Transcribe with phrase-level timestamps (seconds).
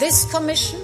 [0.00, 0.80] This commission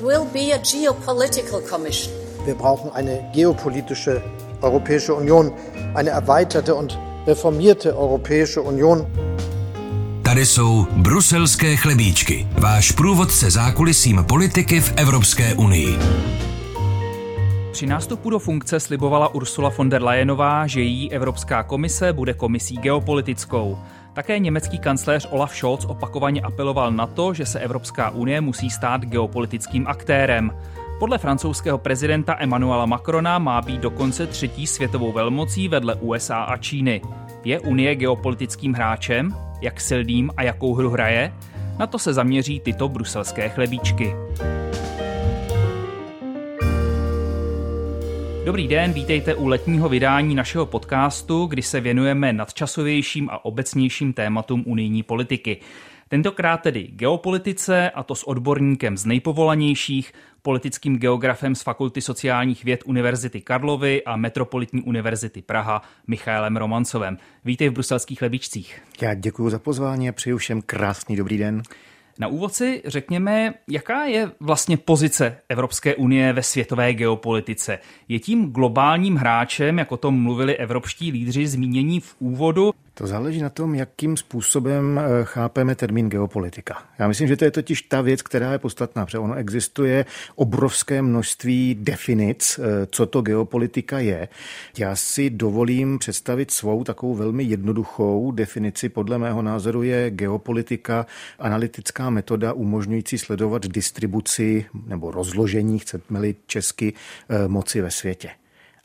[0.00, 2.10] will be a geopolitical commission.
[2.46, 4.22] Wir brauchen eine geopolitische
[4.62, 5.52] Europäische Union,
[5.94, 9.06] eine erweiterte und reformierte Europäische Union.
[10.22, 15.98] Tady jsou bruselské chlebíčky, váš průvodce zákulisím politiky v Evropské unii.
[17.72, 22.76] Při nástupu do funkce slibovala Ursula von der Leyenová, že její Evropská komise bude komisí
[22.76, 23.78] geopolitickou.
[24.12, 29.00] Také německý kancléř Olaf Scholz opakovaně apeloval na to, že se Evropská unie musí stát
[29.04, 30.50] geopolitickým aktérem.
[30.98, 37.00] Podle francouzského prezidenta Emmanuela Macrona má být dokonce třetí světovou velmocí vedle USA a Číny.
[37.44, 39.36] Je Unie geopolitickým hráčem?
[39.60, 41.32] Jak silným a jakou hru hraje?
[41.78, 44.14] Na to se zaměří tyto bruselské chlebíčky.
[48.44, 54.64] Dobrý den, vítejte u letního vydání našeho podcastu, kdy se věnujeme nadčasovějším a obecnějším tématům
[54.66, 55.60] unijní politiky.
[56.08, 60.12] Tentokrát tedy geopolitice, a to s odborníkem z nejpovolanějších,
[60.42, 67.18] politickým geografem z Fakulty sociálních věd Univerzity Karlovy a Metropolitní univerzity Praha Michaelem Romancovem.
[67.44, 68.82] Vítej v bruselských lebičcích.
[69.02, 71.62] Já děkuji za pozvání a přeju všem krásný dobrý den.
[72.20, 77.78] Na úvod si řekněme, jaká je vlastně pozice Evropské unie ve světové geopolitice.
[78.08, 83.40] Je tím globálním hráčem, jako o tom mluvili evropští lídři zmínění v úvodu, to záleží
[83.40, 86.82] na tom, jakým způsobem eh, chápeme termín geopolitika.
[86.98, 91.02] Já myslím, že to je totiž ta věc, která je podstatná, protože ono existuje obrovské
[91.02, 94.28] množství definic, eh, co to geopolitika je.
[94.78, 98.88] Já si dovolím představit svou takovou velmi jednoduchou definici.
[98.88, 101.06] Podle mého názoru je geopolitika
[101.38, 106.92] analytická metoda umožňující sledovat distribuci nebo rozložení, chceme-li česky,
[107.28, 108.30] eh, moci ve světě.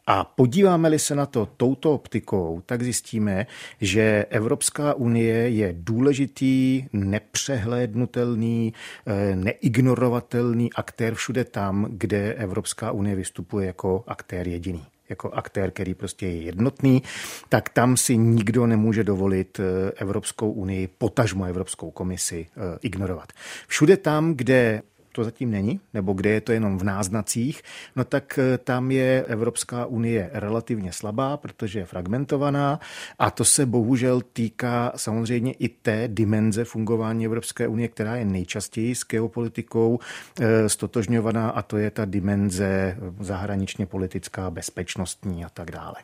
[0.07, 3.47] A podíváme-li se na to touto optikou, tak zjistíme,
[3.81, 8.73] že Evropská unie je důležitý, nepřehlédnutelný,
[9.07, 15.93] eh, neignorovatelný aktér všude tam, kde Evropská unie vystupuje jako aktér jediný jako aktér, který
[15.93, 17.03] prostě je jednotný,
[17.49, 23.33] tak tam si nikdo nemůže dovolit eh, Evropskou unii, potažmo Evropskou komisi eh, ignorovat.
[23.67, 24.81] Všude tam, kde
[25.15, 27.61] to zatím není, nebo kde je to jenom v náznacích,
[27.95, 32.79] no tak eh, tam je Evropská unie relativně slabá, protože je fragmentovaná
[33.19, 38.95] a to se bohužel týká samozřejmě i té dimenze fungování Evropské unie, která je nejčastěji
[38.95, 39.99] s geopolitikou
[40.39, 45.95] eh, stotožňovaná a to je ta dimenze zahraničně politická, bezpečnostní a tak dále.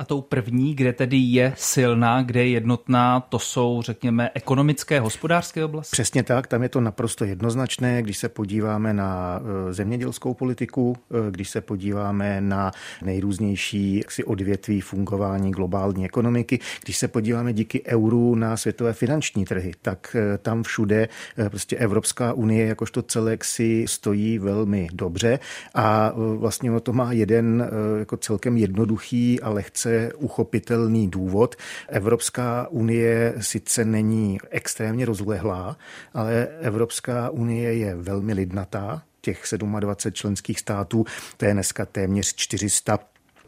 [0.00, 5.64] A tou první, kde tedy je silná, kde je jednotná, to jsou, řekněme, ekonomické, hospodářské
[5.64, 5.92] oblasti?
[5.92, 10.96] Přesně tak, tam je to naprosto jednoznačné, když se podíváme na e, zemědělskou politiku,
[11.28, 12.72] e, když se podíváme na
[13.02, 19.72] nejrůznější jaksi odvětví fungování globální ekonomiky, když se podíváme díky euru na světové finanční trhy,
[19.82, 21.08] tak e, tam všude
[21.48, 25.38] prostě Evropská unie jakožto celek si stojí velmi dobře
[25.74, 31.56] a vlastně ono to má jeden jako celkem jednoduchý a lehce lehce uchopitelný důvod.
[31.88, 35.76] Evropská unie sice není extrémně rozlehlá,
[36.14, 39.44] ale Evropská unie je velmi lidnatá, těch
[39.80, 41.04] 27 členských států,
[41.36, 42.98] to je dneska téměř 400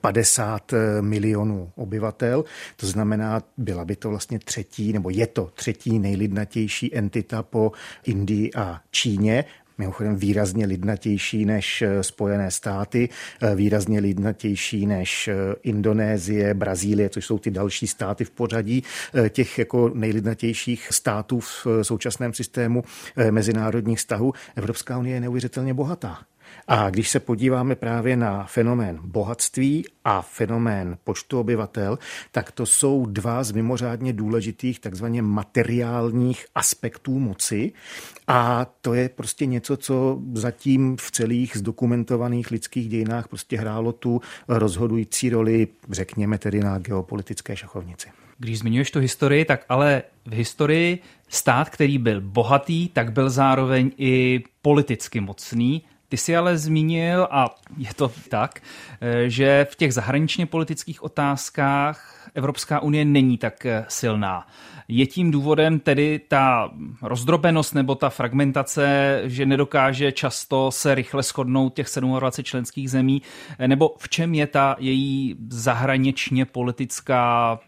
[0.01, 2.45] 50 milionů obyvatel.
[2.77, 7.73] To znamená, byla by to vlastně třetí, nebo je to třetí nejlidnatější entita po
[8.05, 9.45] Indii a Číně
[9.81, 17.27] mimochodem výrazně lidnatější než eh, Spojené státy, eh, výrazně lidnatější než eh, Indonésie, Brazílie, což
[17.27, 18.83] jsou ty další státy v pořadí
[19.29, 22.85] těch jako nejlidnatějších států v současném systému
[23.31, 24.33] mezinárodních vztahů.
[24.57, 26.19] Evropská unie je neuvěřitelně bohatá.
[26.69, 31.99] A když se podíváme právě na fenomén bohatství a fenomén počtu obyvatel,
[32.33, 37.73] tak to jsou dva z mimořádně důležitých takzvaně materiálních aspektů moci.
[38.27, 44.21] A to je prostě něco, co zatím v celých zdokumentovaných lidských dějinách prostě hrálo tu
[44.49, 48.09] rozhodující roli, řekněme tedy na geopolitické šachovnici.
[48.39, 53.91] Když zmiňuješ tu historii, tak ale v historii stát, který byl bohatý, tak byl zároveň
[53.99, 58.63] i politicky mocný ty jsi ale zmínil, a je to tak,
[59.01, 64.47] eh, že v těch zahraničně politických otázkách Evropská unie není tak eh, silná.
[64.89, 66.71] Je tím důvodem tedy ta
[67.03, 73.23] rozdrobenost nebo ta fragmentace, že nedokáže často se rychle shodnout těch 27 členských zemí,
[73.59, 77.59] eh, nebo v čem je ta její zahraničně politická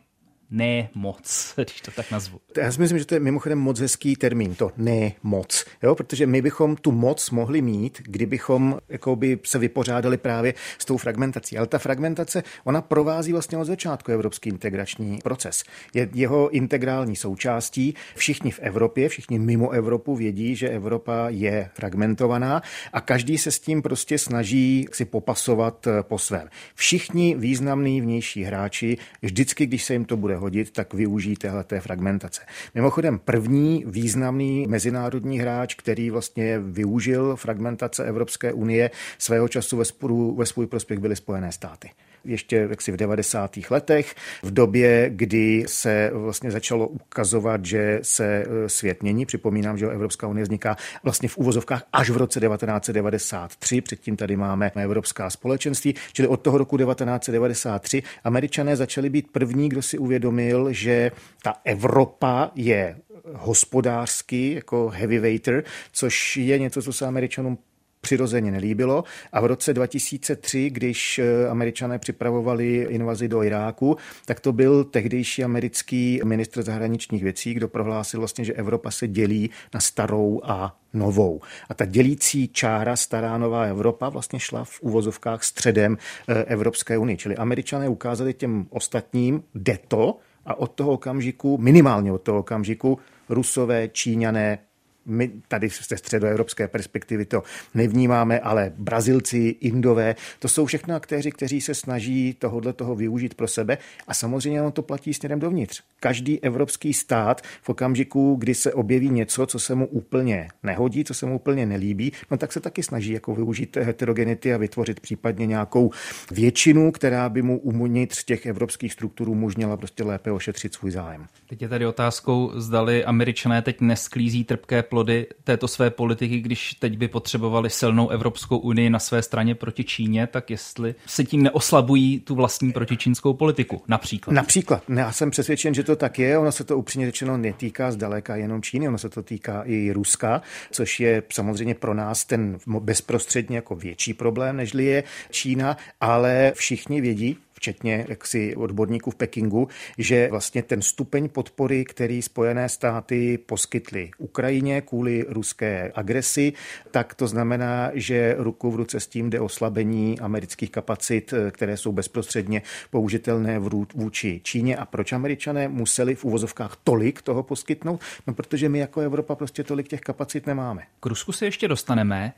[0.53, 2.41] ne moc, když to tak nazvu.
[2.57, 5.95] Já si myslím, že to je mimochodem moc hezký termín, to ne moc, jo?
[5.95, 11.59] protože my bychom tu moc mohli mít, kdybychom jakoby, se vypořádali právě s tou fragmentací.
[11.59, 15.65] Ale ta fragmentace, ona provází vlastně od začátku evropský integrační proces.
[15.95, 17.95] Je jeho integrální součástí.
[18.15, 22.63] Všichni v Evropě, všichni mimo Evropu vědí, že Evropa je fragmentovaná
[22.93, 26.49] a každý se s tím prostě snaží si popasovat eh, po svém.
[26.75, 32.43] Všichni významní vnější hráči vždycky, když se jim to bude hodit, tak využijí téhleté fragmentace.
[32.75, 40.35] Mimochodem první významný mezinárodní hráč, který vlastně využil fragmentace Evropské unie svého času ve, spůru,
[40.35, 41.91] ve svůj prospěch byly Spojené státy
[42.25, 43.51] ještě jaksi v 90.
[43.71, 49.27] letech, v době, kdy se vlastně začalo ukazovat, že se e, svět mění.
[49.27, 54.71] Připomínám, že Evropská unie vzniká vlastně v úvozovkách až v roce 1993, předtím tady máme
[54.75, 61.11] Evropská společenství, čili od toho roku 1993 američané začali být první, kdo si uvědomil, že
[61.43, 62.97] ta Evropa je
[63.35, 67.59] hospodářský jako heavyweighter, což je něco, co se američanům
[68.03, 69.05] přirozeně nelíbilo.
[69.33, 73.97] A v roce 2003, když eh, američané připravovali invazi do Iráku,
[74.27, 79.51] tak to byl tehdejší americký ministr zahraničních věcí, kdo prohlásil vlastně, že Evropa se dělí
[79.75, 81.41] na starou a novou.
[81.69, 85.99] A ta dělící čára stará nová Evropa vlastně šla v uvozovkách středem
[86.29, 87.17] eh, Evropské unie.
[87.17, 92.99] Čili američané ukázali těm ostatním, jde to, a od toho okamžiku, minimálně od toho okamžiku,
[93.29, 94.59] Rusové, Číňané,
[95.07, 97.43] my tady ze středoevropské perspektivy to
[97.75, 103.49] nevnímáme, ale Brazilci, Indové, to jsou všechno aktéři, kteří se snaží tohohle toho využít pro
[103.49, 105.83] sebe a samozřejmě ono to platí směrem dovnitř.
[106.01, 111.15] Každý evropský stát v okamžiku, kdy se objeví něco, co se mu úplně nehodí, co
[111.15, 115.47] se mu úplně nelíbí, no tak se taky snaží jako využít heterogenity a vytvořit případně
[115.47, 115.91] nějakou
[116.31, 121.27] většinu, která by mu uvnitř těch evropských strukturů umožnila prostě lépe ošetřit svůj zájem.
[121.49, 126.99] Teď je tady otázkou, zdali američané teď nesklízí trpké plody této své politiky, když teď
[126.99, 132.21] by potřebovali silnou Evropskou unii na své straně proti Číně, tak jestli se tím neoslabují
[132.21, 134.35] tu vlastní protičínskou politiku, například.
[134.35, 134.83] Například.
[134.97, 136.39] Já jsem přesvědčen, že to tak je.
[136.39, 140.43] Ono se to upřímně řečeno netýká zdaleka jenom Číny, ono se to týká i Ruska,
[140.71, 147.01] což je samozřejmě pro nás ten bezprostředně jako větší problém, nežli je Čína, ale všichni
[147.01, 149.69] vědí, včetně jaksi odborníků v Pekingu,
[149.99, 156.53] že vlastně ten stupeň podpory, který Spojené státy poskytly Ukrajině kvůli ruské agresi,
[156.91, 161.93] tak to znamená, že ruku v ruce s tím jde oslabení amerických kapacit, které jsou
[161.93, 163.59] bezprostředně použitelné
[163.95, 164.77] vůči Číně.
[164.77, 168.01] A proč američané museli v uvozovkách tolik toho poskytnout?
[168.27, 170.83] No, protože my jako Evropa prostě tolik těch kapacit nemáme.
[171.01, 172.33] K Rusku se ještě dostaneme.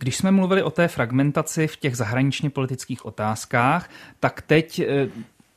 [0.00, 5.08] Když jsme mluvili o té fragmentaci v těch zahraničně politických otázkách, tak teď eh,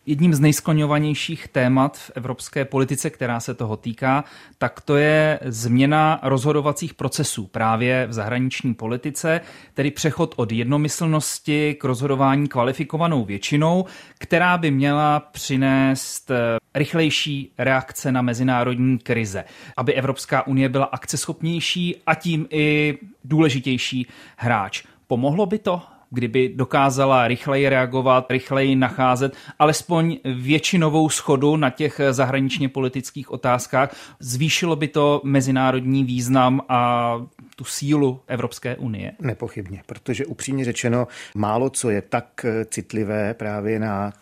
[0.06, 4.24] jedním z nejskloňovanějších témat v evropské politice, která se toho týká,
[4.58, 9.42] tak to je změna rozhodovacích procesů právě v zahraniční politice,
[9.74, 13.86] tedy přechod od jednomyslnosti k rozhodování kvalifikovanou většinou,
[14.18, 16.36] která by měla přinést eh,
[16.76, 19.44] rychlejší reakce na mezinárodní krize,
[19.78, 24.08] aby Evropská unie byla akceschopnější a tím i důležitější
[24.38, 24.84] hráč.
[25.08, 25.82] Pomohlo by to
[26.14, 34.76] kdyby dokázala rychleji reagovat, rychleji nacházet alespoň většinovou schodu na těch zahraničně politických otázkách, zvýšilo
[34.76, 37.16] by to mezinárodní význam a
[37.56, 39.12] tu sílu Evropské unie?
[39.22, 44.14] Nepochybně, protože upřímně řečeno, málo co je tak citlivé právě na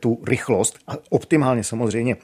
[0.00, 2.16] tu rychlost a optimálně samozřejmě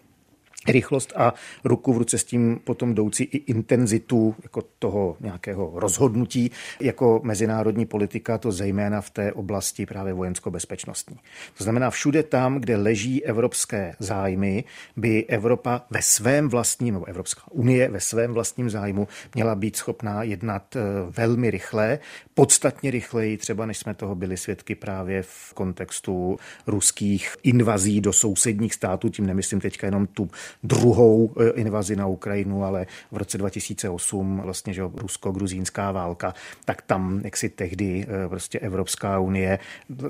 [0.69, 1.35] rychlost a
[1.65, 6.51] ruku v ruce s tím potom jdoucí i intenzitu jako toho nějakého rozhodnutí
[6.81, 11.17] jako mezinárodní politika, to zejména v té oblasti právě vojensko-bezpečnostní.
[11.59, 14.65] To znamená, všude tam, kde leží evropské zájmy,
[14.97, 20.23] by Evropa ve svém vlastním, nebo Evropská unie ve svém vlastním zájmu měla být schopná
[20.23, 21.99] jednat eh, velmi rychle,
[22.35, 26.37] podstatně rychleji, třeba než jsme toho byli svědky právě v kontextu
[26.67, 30.31] ruských invazí do sousedních států, tím nemyslím teďka jenom tu
[30.63, 36.35] druhou eh, invazi na Ukrajinu, ale v roce 2008 vlastně, že rusko-gruzínská válka,
[36.65, 39.59] tak tam jak si tehdy eh, prostě Evropská unie,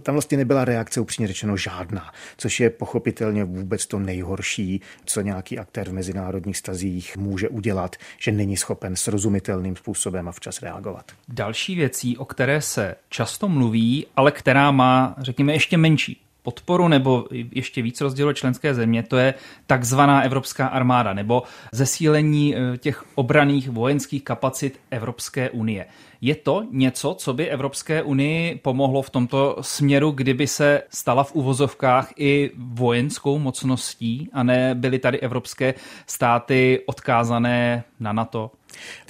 [0.03, 5.59] tam vlastně nebyla reakce upřímně řečeno žádná, což je pochopitelně vůbec to nejhorší, co nějaký
[5.59, 11.13] aktér v mezinárodních stazích může udělat, že není schopen srozumitelným způsobem a včas reagovat.
[11.29, 17.27] Další věcí, o které se často mluví, ale která má, řekněme, ještě menší podporu nebo
[17.31, 19.35] ještě víc rozděluje členské země, to je
[19.67, 25.87] takzvaná Evropská armáda nebo zesílení eh, těch obraných vojenských kapacit Evropské unie.
[26.21, 31.35] Je to něco, co by Evropské unii pomohlo v tomto směru, kdyby se stala v
[31.35, 35.75] uvozovkách i vojenskou mocností a ne byly tady evropské
[36.07, 38.51] státy odkázané na NATO?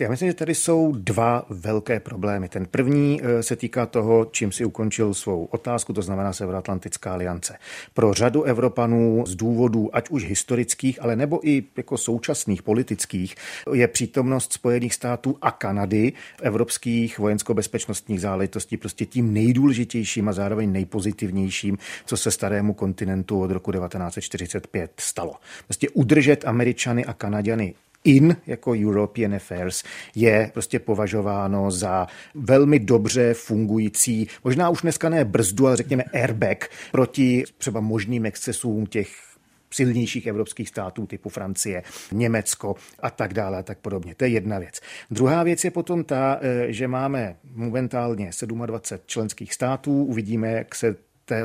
[0.01, 2.49] Já myslím, že tady jsou dva velké problémy.
[2.49, 7.57] Ten první eh, se týká toho, čím si ukončil svou otázku, to znamená Severoatlantická aliance.
[7.95, 13.35] Pro řadu Evropanů z důvodů, ať už historických, ale nebo i jako současných politických,
[13.73, 20.73] je přítomnost Spojených států a Kanady v evropských vojensko-bezpečnostních záležitostí prostě tím nejdůležitějším a zároveň
[20.73, 25.35] nejpozitivnějším, co se starému kontinentu od roku 1945 stalo.
[25.65, 29.83] Prostě udržet Američany a Kanaděny in jako European Affairs
[30.15, 36.69] je prostě považováno za velmi dobře fungující, možná už dneska ne brzdu, ale řekněme airbag
[36.93, 39.09] proti třeba možným excesům těch
[39.75, 41.83] silnějších evropských států typu Francie,
[42.13, 44.15] Německo a tak dále a tak podobně.
[44.15, 44.81] To je jedna věc.
[45.11, 48.31] Druhá věc je potom ta, eh, že máme momentálně
[48.67, 50.97] 27 členských států, uvidíme, jak se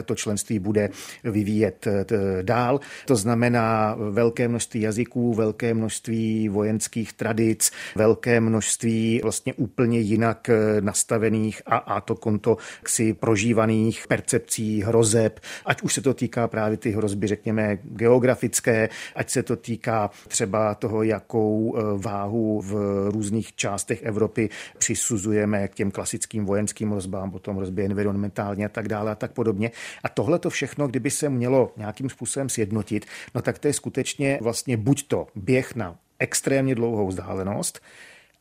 [0.05, 0.89] to členství bude
[1.23, 2.05] vyvíjet eh,
[2.41, 2.79] dál.
[3.05, 10.81] To znamená velké množství jazyků, velké množství vojenských tradic, velké množství vlastně úplně jinak eh,
[10.81, 12.57] nastavených a, a to konto
[12.87, 19.29] si prožívaných percepcí hrozeb, ať už se to týká právě ty hrozby, řekněme, geografické, ať
[19.29, 22.73] se to týká třeba toho, jakou eh, váhu v
[23.11, 29.11] různých částech Evropy přisuzujeme k těm klasickým vojenským hrozbám, potom hrozby environmentálně a tak dále
[29.11, 29.68] a tak podobně.
[30.03, 34.39] A tohle to všechno, kdyby se mělo nějakým způsobem sjednotit, no tak to je skutečně
[34.41, 37.81] vlastně buď to běh na extrémně dlouhou vzdálenost,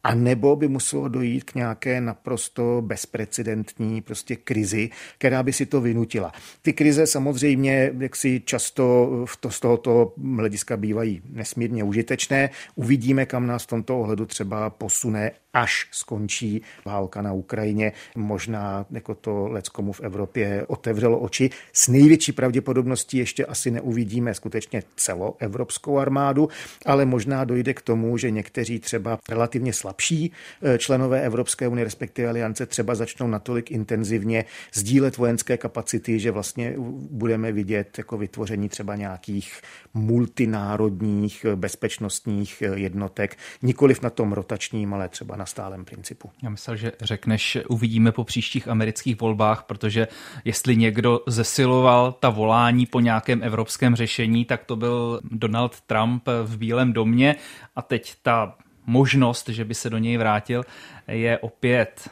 [0.05, 5.81] a nebo by muselo dojít k nějaké naprosto bezprecedentní prostě krizi, která by si to
[5.81, 6.33] vynutila.
[6.63, 12.51] Ty krize samozřejmě, jak si často v to, z tohoto hlediska bývají nesmírně užitečné.
[12.75, 17.93] Uvidíme, kam nás v tomto ohledu třeba posune až skončí válka na Ukrajině.
[18.17, 21.51] Možná jako to leckomu v Evropě otevřelo oči.
[21.73, 26.49] S největší pravděpodobností ještě asi neuvidíme skutečně celoevropskou armádu,
[26.87, 32.29] ale možná dojde k tomu, že někteří třeba relativně slabší eh, členové Evropské unie, respektive
[32.29, 36.75] aliance, třeba začnou natolik intenzivně sdílet vojenské kapacity, že vlastně
[37.11, 39.61] budeme vidět jako vytvoření třeba nějakých
[39.95, 46.31] multinárodních eh, bezpečnostních eh, jednotek, nikoliv na tom rotačním, ale třeba na stálem principu.
[46.43, 50.09] Já myslel, že řekneš, uvidíme po příštích amerických volbách, protože
[50.45, 56.59] jestli někdo zesiloval ta volání po nějakém evropském řešení, tak to byl Donald Trump v
[56.59, 57.37] Bílém domě
[57.77, 58.55] a teď ta
[58.87, 60.63] možnost, že by se do něj vrátil,
[61.09, 62.11] je opět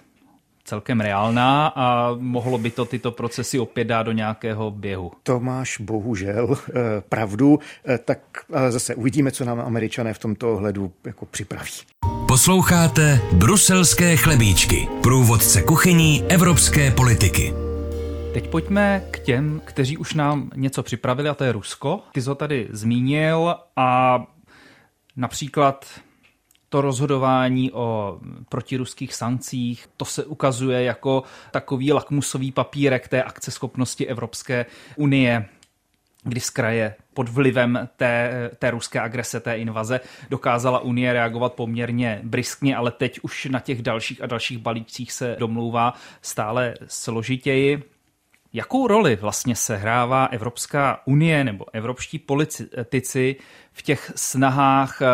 [0.67, 5.13] celkem reálná a mohlo by to tyto procesy opět dát do nějakého běhu.
[5.23, 6.73] To máš bohužel eh,
[7.09, 8.19] pravdu, eh, tak
[8.69, 11.71] zase uvidíme, co nám američané v tomto ohledu jako připraví.
[12.37, 17.55] Posloucháte Bruselské chlebíčky, průvodce kuchyní evropské politiky.
[18.35, 22.01] Teď pojďme k těm, kteří už nám něco připravili, a to je Rusko.
[22.13, 24.23] Ty jsi ho tady zmínil a
[25.17, 25.87] například
[26.69, 34.67] to rozhodování o protiruských sankcích, to se ukazuje jako takový lakmusový papírek té akceschopnosti Evropské
[34.97, 35.49] unie
[36.27, 42.21] kdy z kraje pod vlivem té, té ruské agrese, té invaze, dokázala Unie reagovat poměrně
[42.23, 47.83] briskně, ale teď už na těch dalších a dalších balíčcích se domlouvá stále složitěji.
[48.53, 53.37] Jakou roli vlastně sehrává Evropská unie nebo evropští politici
[53.73, 55.07] v těch snahách eh,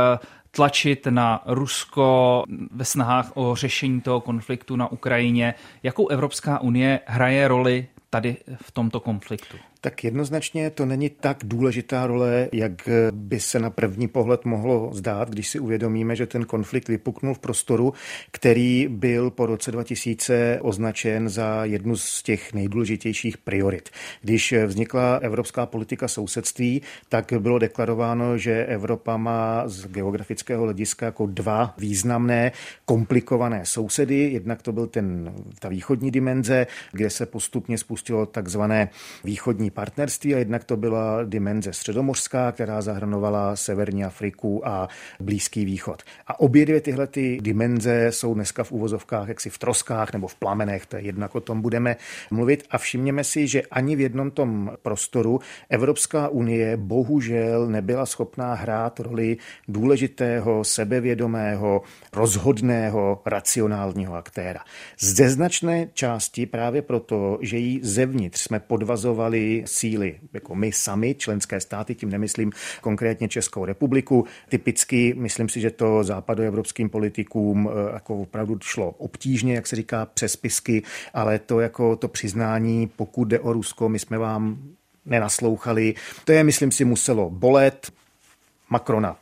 [0.50, 5.54] tlačit na Rusko ve snahách o řešení toho konfliktu na Ukrajině?
[5.82, 9.56] Jakou Evropská unie hraje roli tady v tomto konfliktu?
[9.84, 15.30] Tak jednoznačně to není tak důležitá role, jak by se na první pohled mohlo zdát,
[15.30, 17.94] když si uvědomíme, že ten konflikt vypuknul v prostoru,
[18.30, 23.90] který byl po roce 2000 označen za jednu z těch nejdůležitějších priorit.
[24.20, 31.26] Když vznikla evropská politika sousedství, tak bylo deklarováno, že Evropa má z geografického hlediska jako
[31.26, 32.52] dva významné,
[32.84, 34.30] komplikované sousedy.
[34.32, 38.88] Jednak to byl ten, ta východní dimenze, kde se postupně spustilo takzvané
[39.24, 44.88] východní partnerství a jednak to byla dimenze středomořská, která zahrnovala Severní Afriku a
[45.20, 46.02] Blízký východ.
[46.26, 50.34] A obě dvě tyhle ty dimenze jsou dneska v úvozovkách jaksi v troskách nebo v
[50.34, 51.96] plamenech, to je jednak o tom budeme
[52.30, 58.54] mluvit a všimněme si, že ani v jednom tom prostoru Evropská unie bohužel nebyla schopná
[58.54, 59.36] hrát roli
[59.68, 64.60] důležitého, sebevědomého, rozhodného, racionálního aktéra.
[65.00, 71.60] Ze značné části právě proto, že jí zevnitř jsme podvazovali síly, jako my sami, členské
[71.60, 74.26] státy, tím nemyslím konkrétně Českou republiku.
[74.48, 80.06] Typicky myslím si, že to západoevropským politikům eh, jako opravdu šlo obtížně, jak se říká,
[80.06, 80.82] přes pisky,
[81.14, 84.58] ale to jako to přiznání, pokud jde o Rusko, my jsme vám
[85.06, 85.94] nenaslouchali.
[86.24, 87.92] To je, myslím si, muselo bolet.
[88.70, 89.16] Macrona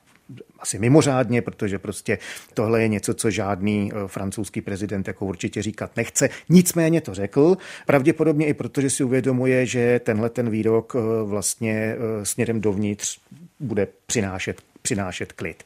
[0.58, 2.18] asi mimořádně, protože prostě
[2.54, 6.28] tohle je něco, co žádný eh, francouzský prezident jako určitě říkat nechce.
[6.49, 7.56] Nicméně to řekl,
[7.87, 13.18] pravděpodobně i protože si uvědomuje, že tenhle ten výrok eh, vlastně eh, směrem dovnitř
[13.60, 15.62] bude přinášet přinášet klid.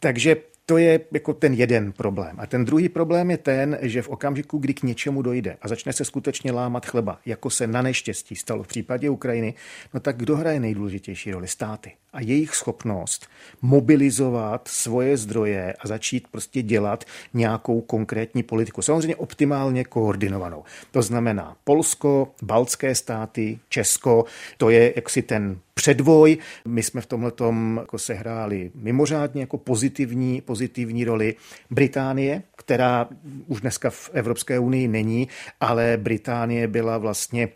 [0.00, 0.36] Takže
[0.66, 2.36] to je jako ten jeden problém.
[2.40, 5.92] A ten druhý problém je ten, že v okamžiku, kdy k něčemu dojde a začne
[5.92, 9.54] se skutečně lámat chleba, jako se na neštěstí stalo v případě Ukrajiny,
[9.94, 11.48] no tak kdo hraje nejdůležitější roli?
[11.48, 11.92] Státy.
[12.12, 13.26] A jejich schopnost
[13.62, 18.82] mobilizovat svoje zdroje a začít prostě dělat nějakou konkrétní politiku.
[18.82, 20.64] Samozřejmě optimálně koordinovanou.
[20.90, 24.24] To znamená Polsko, Baltské státy, Česko,
[24.56, 26.38] to je jaksi ten předvoj.
[26.64, 27.32] My jsme v tomhle
[27.80, 31.34] jako sehráli mimořádně jako pozitivní, pozitivní roli.
[31.70, 33.08] Británie, která
[33.46, 35.28] už dneska v Evropské unii není,
[35.60, 37.48] ale Británie byla vlastně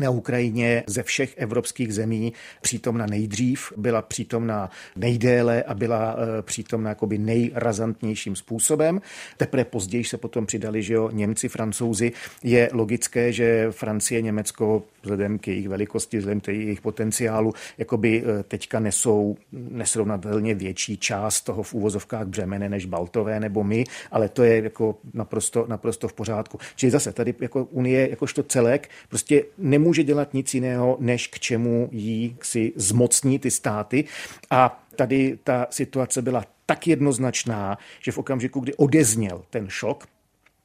[0.00, 6.88] na Ukrajině ze všech evropských zemí přítomna nejdřív, byla přítomna nejdéle a byla eh, přítomna
[6.88, 9.00] jakoby nejrazantnějším způsobem.
[9.36, 12.12] Teprve později se potom přidali, že jo, Němci, Francouzi.
[12.42, 18.42] Je logické, že Francie, Německo vzhledem k jejich velikosti, vzhledem k jejich potenciálu, jakoby eh,
[18.42, 24.42] teďka nesou nesrovnatelně větší část toho v úvozovkách břemene než Baltové nebo my, ale to
[24.42, 26.58] je jako naprosto, naprosto v pořádku.
[26.76, 31.88] Čili zase tady jako Unie, jakožto celek, prostě nemůže dělat nic jiného, než k čemu
[31.92, 34.04] jí si zmocní ty státy.
[34.50, 40.06] A tady ta situace byla tak jednoznačná, že v okamžiku, kdy odezněl ten šok,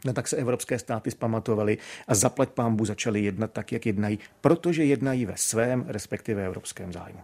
[0.05, 1.77] No tak se evropské státy zpamatovaly
[2.07, 7.19] a zaplať pámbu začaly jednat tak, jak jednají, protože jednají ve svém, respektive evropském zájmu.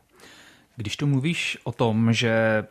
[0.75, 2.63] Když tu mluvíš o tom, že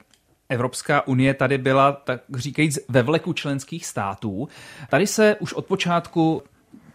[0.48, 4.48] Evropská unie tady byla, tak říkajíc, ve vleku členských států,
[4.88, 6.42] tady se už od počátku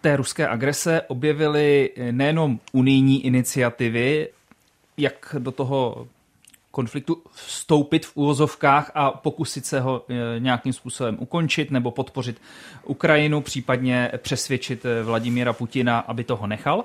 [0.06, 4.30] té ruské agrese objevily nejenom unijní iniciativy,
[4.98, 6.08] jak do toho
[6.72, 12.42] konfliktu vstoupit v úvozovkách a pokusit se ho e, nějakým způsobem ukončit nebo podpořit
[12.84, 16.84] Ukrajinu, případně přesvědčit e, Vladimíra Putina, aby toho nechal.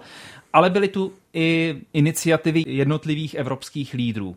[0.52, 4.36] Ale byly tu i iniciativy jednotlivých evropských lídrů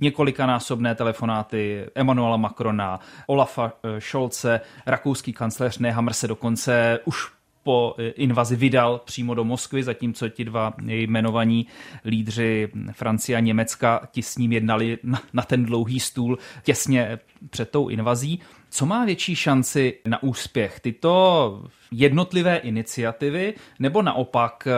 [0.00, 9.00] několikanásobné telefonáty Emmanuela Macrona, Olafa Scholze, rakouský kancléř Nehammer se dokonce už po invazi vydal
[9.04, 11.66] přímo do Moskvy, zatímco ti dva jmenovaní
[12.04, 14.98] lídři Francie a Německa ti s ním jednali
[15.32, 17.18] na ten dlouhý stůl těsně
[17.50, 18.40] před tou invazí.
[18.70, 20.80] Co má větší šanci na úspěch?
[20.80, 24.72] Tyto jednotlivé iniciativy nebo naopak, eh,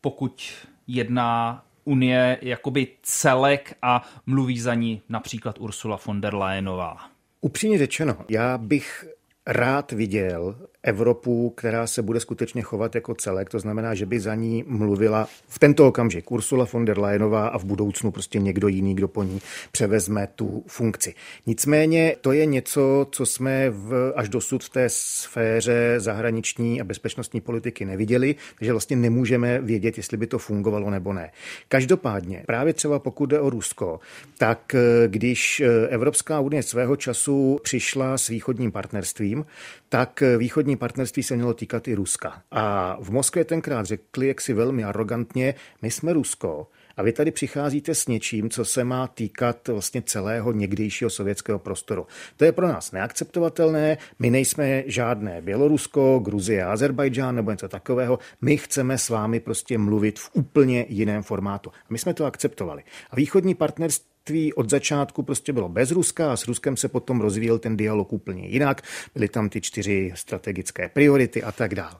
[0.00, 0.42] pokud
[0.86, 6.96] jedná Unie jakoby celek a mluví za ní například Ursula von der Leyenová?
[7.40, 9.04] Upřímně řečeno, já bych
[9.46, 14.34] rád viděl Evropu, která se bude skutečně chovat jako celek, to znamená, že by za
[14.34, 18.94] ní mluvila v tento okamžik Ursula von der Leyenová a v budoucnu prostě někdo jiný,
[18.94, 19.40] kdo po ní
[19.72, 21.14] převezme tu funkci.
[21.46, 27.40] Nicméně to je něco, co jsme v, až dosud v té sféře zahraniční a bezpečnostní
[27.40, 31.30] politiky neviděli, takže vlastně nemůžeme vědět, jestli by to fungovalo nebo ne.
[31.68, 34.00] Každopádně, právě třeba pokud jde o Rusko,
[34.38, 39.44] tak eh, když eh, Evropská unie svého času přišla s východním partnerstvím,
[39.88, 42.42] tak východní partnerství se mělo týkat i Ruska.
[42.50, 46.66] A v Moskvě tenkrát řekli jak si velmi arrogantně, my jsme Rusko,
[46.98, 52.06] a vy tady přicházíte s něčím, co se má týkat vlastně celého někdejšího sovětského prostoru.
[52.36, 53.98] To je pro nás neakceptovatelné.
[54.18, 58.18] My nejsme žádné Bělorusko, Gruzie, Azerbajdžán nebo něco takového.
[58.40, 61.70] My chceme s vámi prostě mluvit v úplně jiném formátu.
[61.70, 62.82] A my jsme to akceptovali.
[63.10, 67.58] A východní partnerství od začátku prostě bylo bez Ruska a s Ruskem se potom rozvíjel
[67.58, 68.82] ten dialog úplně jinak.
[69.14, 71.96] Byly tam ty čtyři strategické priority a tak dále.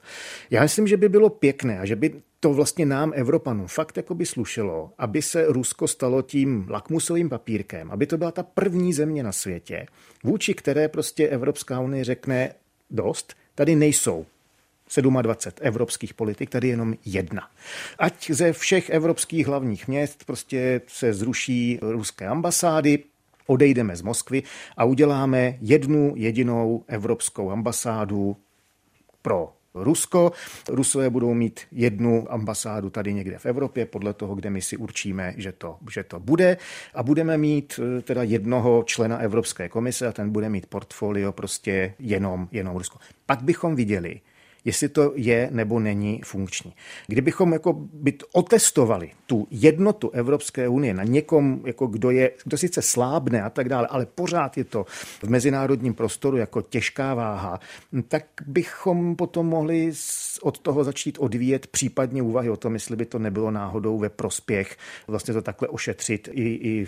[0.49, 4.15] Já myslím, že by bylo pěkné a že by to vlastně nám, Evropanům, fakt jako
[4.15, 9.23] by slušelo, aby se Rusko stalo tím lakmusovým papírkem, aby to byla ta první země
[9.23, 9.85] na světě,
[10.23, 12.53] vůči které prostě Evropská unie řekne
[12.89, 14.25] dost, tady nejsou
[15.21, 17.49] 27 evropských politik, tady jenom jedna.
[17.99, 23.03] Ať ze všech evropských hlavních měst prostě se zruší ruské ambasády,
[23.47, 24.43] odejdeme z Moskvy
[24.77, 28.37] a uděláme jednu jedinou evropskou ambasádu
[29.21, 30.31] pro Rusko.
[30.69, 35.33] Rusové budou mít jednu ambasádu tady někde v Evropě, podle toho, kde my si určíme,
[35.37, 36.57] že to, že to bude.
[36.93, 41.93] A budeme mít eh, teda jednoho člena Evropské komise a ten bude mít portfolio prostě
[41.99, 42.99] jenom, jenom Rusko.
[43.25, 44.21] Pak bychom viděli,
[44.65, 46.73] jestli to je nebo není funkční.
[47.07, 52.81] Kdybychom jako byt otestovali tu jednotu Evropské unie na někom, jako kdo, je, kdo sice
[52.81, 54.85] slábne a tak dále, ale pořád je to
[55.23, 57.59] v mezinárodním prostoru jako těžká váha,
[58.07, 59.91] tak bychom potom mohli
[60.41, 64.77] od toho začít odvíjet případně úvahy o tom, jestli by to nebylo náhodou ve prospěch
[65.07, 66.87] vlastně to takhle ošetřit i, i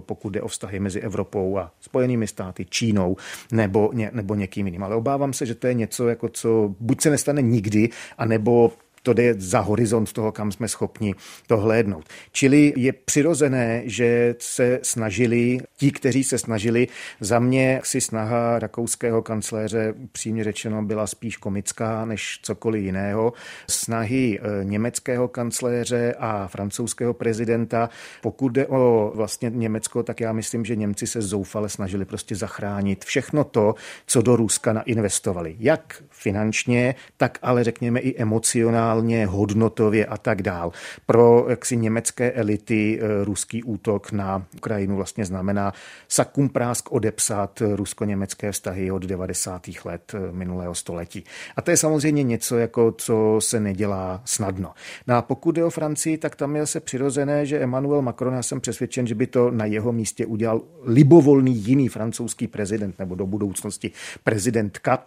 [0.00, 3.16] pokud jde o vztahy mezi Evropou a Spojenými státy, Čínou
[3.52, 4.82] nebo, ně, nebo někým jiným.
[4.82, 9.12] Ale obávám se, že to je něco, jako co buď se nestane nikdy, anebo to
[9.12, 11.14] jde za horizont toho, kam jsme schopni
[11.46, 12.04] to hlédnout.
[12.32, 16.88] Čili je přirozené, že se snažili, ti, kteří se snažili,
[17.20, 23.32] za mě si snaha rakouského kancléře, přímě řečeno, byla spíš komická než cokoliv jiného.
[23.70, 27.90] Snahy eh, německého kancléře a francouzského prezidenta,
[28.22, 33.04] pokud jde o vlastně Německo, tak já myslím, že Němci se zoufale snažili prostě zachránit
[33.04, 33.74] všechno to,
[34.06, 35.56] co do Ruska nainvestovali.
[35.58, 40.72] Jak finančně, tak ale řekněme i emocionálně morálně, hodnotově a tak dál.
[41.06, 45.72] Pro jaksi německé elity eh, ruský útok na Ukrajinu vlastně znamená
[46.08, 49.62] sakum prásk odepsat rusko-německé vztahy od 90.
[49.84, 51.24] let eh, minulého století.
[51.56, 54.72] A to je samozřejmě něco, jako co se nedělá snadno.
[55.06, 58.42] No a pokud jde o Francii, tak tam je se přirozené, že Emmanuel Macron, já
[58.42, 63.26] jsem přesvědčen, že by to na jeho místě udělal libovolný jiný francouzský prezident nebo do
[63.26, 63.90] budoucnosti
[64.24, 65.06] prezidentka,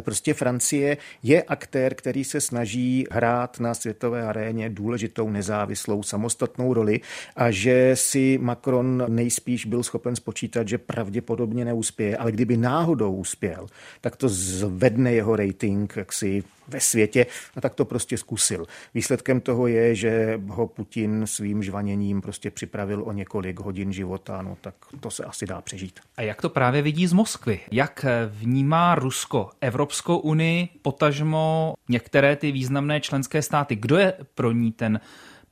[0.00, 7.00] prostě Francie je aktér, který se snaží hrát na světové aréně důležitou nezávislou samostatnou roli
[7.36, 13.66] a že si Macron nejspíš byl schopen spočítat, že pravděpodobně neuspěje, ale kdyby náhodou uspěl,
[14.00, 17.26] tak to zvedne jeho rating jaksi ve světě,
[17.56, 18.66] no tak to prostě zkusil.
[18.94, 24.56] Výsledkem toho je, že ho Putin svým žvaněním prostě připravil o několik hodin života, no
[24.60, 26.00] tak to se asi dá přežít.
[26.16, 27.60] A jak to právě vidí z Moskvy?
[27.70, 33.76] Jak vnímá Rusko Evropskou unii, potažmo některé ty významné členské státy?
[33.76, 35.00] Kdo je pro ní ten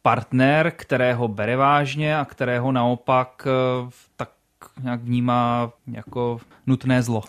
[0.02, 4.30] partner, kterého bere vážně a kterého naopak eh, tak
[4.82, 7.22] nějak vnímá jako nutné zlo?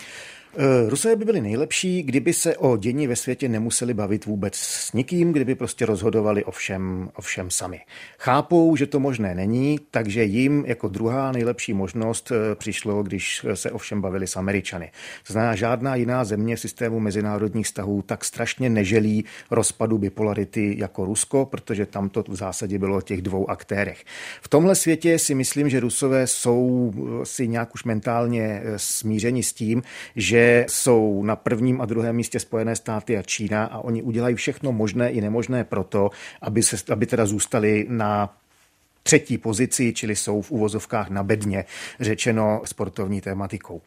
[0.59, 4.93] Eh, Rusové by byli nejlepší, kdyby se o dění ve světě nemuseli bavit vůbec s
[4.93, 7.79] nikým, kdyby prostě rozhodovali o všem, o všem sami.
[8.19, 13.71] Chápou, že to možné není, takže jim jako druhá nejlepší možnost eh, přišlo, když se
[13.71, 14.91] o všem bavili s Američany.
[15.27, 21.05] To znamená, žádná jiná země v systému mezinárodních vztahů tak strašně neželí rozpadu bipolarity jako
[21.05, 24.03] Rusko, protože tam to v zásadě bylo o těch dvou aktérech.
[24.41, 29.53] V tomhle světě si myslím, že Rusové jsou eh, si nějak už mentálně smířeni s
[29.53, 29.83] tím,
[30.15, 34.71] že jsou na prvním a druhém místě Spojené státy a Čína a oni udělají všechno
[34.71, 36.09] možné i nemožné proto,
[36.41, 38.37] aby, se, aby teda zůstali na
[39.03, 41.65] třetí pozici, čili jsou v uvozovkách na bedně,
[41.99, 43.81] řečeno sportovní tématikou.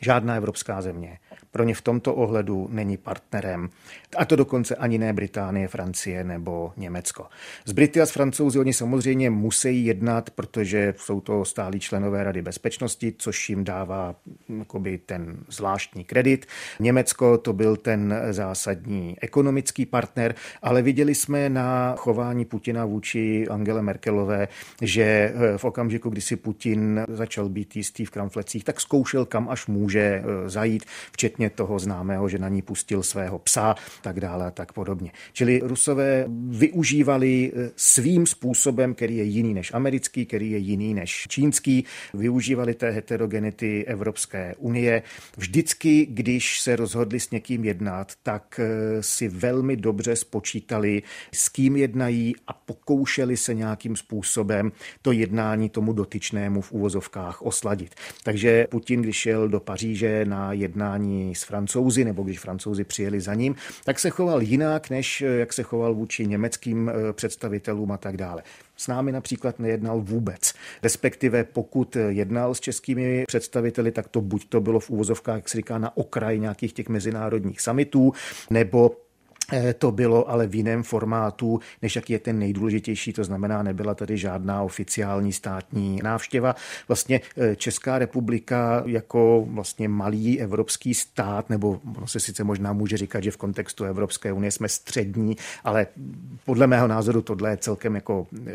[0.00, 1.18] Žádná evropská země
[1.50, 3.68] pro ně v tomto ohledu není partnerem.
[4.16, 7.26] A to dokonce ani ne Británie, Francie nebo Německo.
[7.64, 12.42] Z Brity a z Francouzi oni samozřejmě musí jednat, protože jsou to stálí členové Rady
[12.42, 14.14] bezpečnosti, což jim dává
[14.58, 16.46] jakoby, ten zvláštní kredit.
[16.80, 23.82] Německo to byl ten zásadní ekonomický partner, ale viděli jsme na chování Putina vůči Angele
[23.82, 24.48] Merkelové,
[24.82, 29.66] že v okamžiku, kdy si Putin začal být jistý v kramflecích, tak zkoušel, kam až
[29.66, 30.84] může eh, zajít,
[31.20, 35.12] včetně toho známého, že na ní pustil svého psa, tak dále a tak podobně.
[35.32, 41.26] Čili Rusové využívali eh, svým způsobem, který je jiný než americký, který je jiný než
[41.28, 45.02] čínský, využívali té heterogenity Evropské unie.
[45.36, 51.02] Vždycky, když se rozhodli s někým jednat, tak eh, si velmi dobře spočítali,
[51.32, 57.94] s kým jednají a pokoušeli se nějakým způsobem to jednání tomu dotyčnému v úvozovkách osladit.
[58.24, 63.34] Takže Putin, když šel do Paříže na jednání s francouzi, nebo když francouzi přijeli za
[63.34, 67.96] ním, tak se choval jinak, než eh, jak se choval vůči německým eh, představitelům a
[67.96, 68.42] tak dále.
[68.76, 70.54] S námi například nejednal vůbec.
[70.82, 75.48] Respektive pokud eh, jednal s českými představiteli, tak to buď to bylo v úvozovkách, jak
[75.48, 78.12] se říká, na okraji nějakých těch mezinárodních summitů,
[78.50, 78.96] nebo
[79.78, 84.18] to bylo ale v jiném formátu, než jaký je ten nejdůležitější, to znamená, nebyla tady
[84.18, 86.56] žádná oficiální státní návštěva.
[86.88, 92.96] Vlastně eh, Česká republika jako vlastně malý evropský stát, nebo ono se sice možná může
[92.96, 95.86] říkat, že v kontextu Evropské unie jsme střední, ale
[96.44, 98.50] podle mého názoru tohle je celkem jako eh,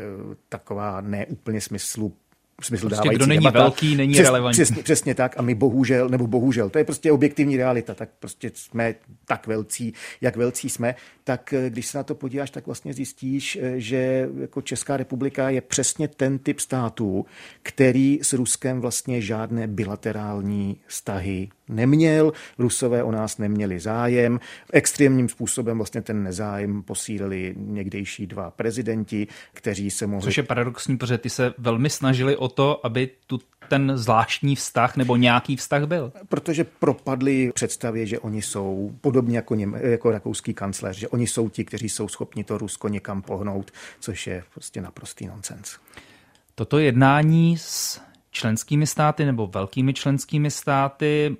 [0.49, 2.13] taková neúplně smyslu
[2.61, 3.59] smysl prostě kdo není debata.
[3.59, 4.63] velký, není Přes, relevantní.
[4.63, 8.51] Přesně, přesně tak a my bohužel, nebo bohužel, to je prostě objektivní realita, tak prostě
[8.53, 12.93] jsme tak velcí, jak velcí jsme, tak eh, když se na to podíváš, tak vlastně
[12.93, 17.25] zjistíš, eh, že jako Česká republika je přesně ten typ států,
[17.63, 24.39] který s Ruskem vlastně žádné bilaterální vztahy neměl, Rusové o nás neměli zájem.
[24.73, 30.23] Extrémním způsobem vlastně ten nezájem posílili někdejší dva prezidenti, kteří se mohli...
[30.23, 34.97] Což je paradoxní, protože ty se velmi snažili o to, aby tu ten zvláštní vztah
[34.97, 36.13] nebo nějaký vztah byl?
[36.29, 41.49] Protože propadli představě, že oni jsou, podobně jako, něm, jako rakouský kancléř, že oni jsou
[41.49, 45.77] ti, kteří jsou schopni to Rusko někam pohnout, což je prostě naprostý nonsens.
[46.55, 48.01] Toto jednání s
[48.31, 51.37] členskými státy nebo velkými členskými státy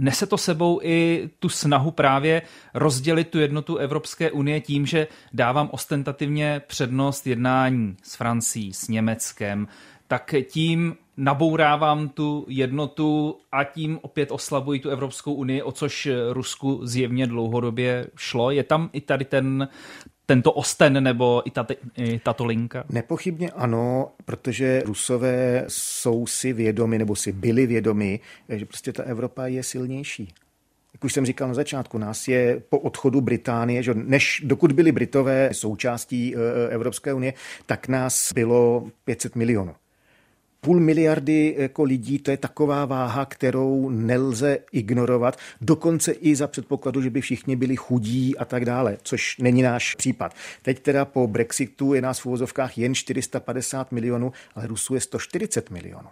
[0.00, 2.42] nese to sebou i tu snahu právě
[2.74, 9.68] rozdělit tu jednotu Evropské unie tím, že dávám ostentativně přednost jednání s Francií, s Německem,
[10.08, 16.80] tak tím nabourávám tu jednotu a tím opět oslabují tu Evropskou unii, o což Rusku
[16.82, 18.50] zjevně dlouhodobě šlo.
[18.50, 19.68] Je tam i tady ten
[20.30, 22.84] tento osten nebo i, tato, i tato linka?
[22.88, 29.46] Nepochybně ano, protože Rusové jsou si vědomi nebo si byli vědomi, že prostě ta Evropa
[29.46, 30.34] je silnější.
[30.94, 34.92] Jak už jsem říkal na začátku, nás je po odchodu Británie, že než dokud byli
[34.92, 37.34] Britové součástí e, e, Evropské unie,
[37.66, 39.74] tak nás bylo 500 milionů.
[40.60, 47.02] Půl miliardy jako lidí, to je taková váha, kterou nelze ignorovat, dokonce i za předpokladu,
[47.02, 50.34] že by všichni byli chudí a tak dále, což není náš případ.
[50.62, 55.70] Teď teda po Brexitu je nás v úvozovkách jen 450 milionů, ale Rusů je 140
[55.70, 56.08] milionů.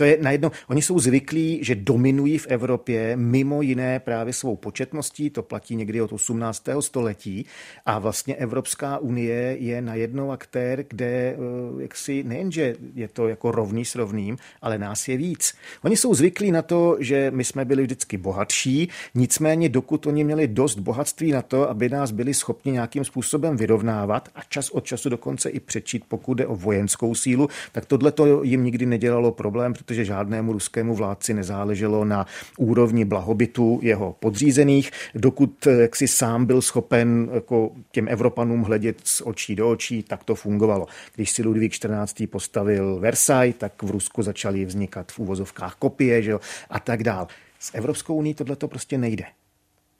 [0.00, 5.30] To je najednou, oni jsou zvyklí, že dominují v Evropě mimo jiné právě svou početností,
[5.30, 6.64] to platí někdy od 18.
[6.80, 7.46] století
[7.86, 11.36] a vlastně Evropská unie je najednou aktér, kde eh,
[11.82, 15.54] jaksi nejenže je to jako rovný s rovným, ale nás je víc.
[15.84, 20.48] Oni jsou zvyklí na to, že my jsme byli vždycky bohatší, nicméně dokud oni měli
[20.48, 25.08] dost bohatství na to, aby nás byli schopni nějakým způsobem vyrovnávat a čas od času
[25.08, 29.74] dokonce i přečít, pokud jde o vojenskou sílu, tak tohle to jim nikdy nedělalo problém,
[29.90, 32.26] protože žádnému ruskému vládci nezáleželo na
[32.58, 38.96] úrovni blahobytu jeho podřízených, dokud eh, jak si sám byl schopen jako těm Evropanům hledět
[39.04, 40.86] z očí do očí, tak to fungovalo.
[41.14, 42.30] Když si Ludvík XIV.
[42.30, 47.26] postavil Versailles, tak v Rusku začaly vznikat v úvozovkách kopie že jo, a tak dál.
[47.58, 49.24] S Evropskou unii tohle to prostě nejde.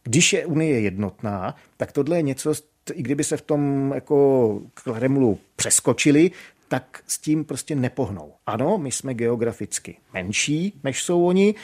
[0.04, 2.52] Když je Unie jednotná, tak tohle je něco,
[2.92, 6.30] i kdyby se v tom jako Kremlu přeskočili,
[6.70, 8.32] tak s tím prostě nepohnou.
[8.46, 11.54] Ano, my jsme geograficky menší, než jsou oni,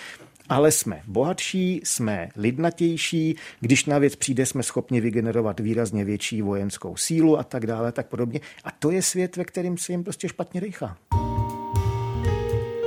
[0.48, 6.96] ale jsme bohatší, jsme lidnatější, když na věc přijde, jsme schopni vygenerovat výrazně větší vojenskou
[6.96, 8.40] sílu a tak dále, tak podobně.
[8.64, 10.96] A to je svět, ve kterém se jim prostě špatně dechá.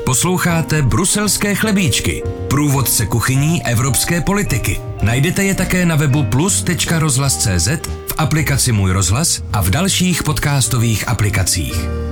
[0.05, 4.81] Posloucháte Bruselské chlebíčky, průvodce kuchyní evropské politiky.
[5.01, 7.67] Najdete je také na webu plus.rozhlas.cz,
[8.07, 12.08] v aplikaci Můj rozhlas a v dalších podcastových aplikacích.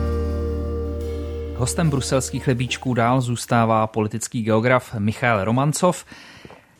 [1.58, 6.06] Hostem bruselských chlebíčků dál zůstává politický geograf Michal Romancov.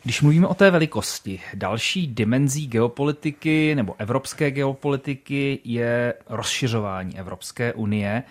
[0.02, 8.22] Když mluvíme o té velikosti, další dimenzí geopolitiky nebo evropské geopolitiky je rozšiřování Evropské unie.